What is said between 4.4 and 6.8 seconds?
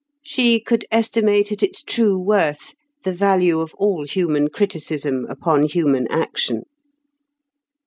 criticism upon human action.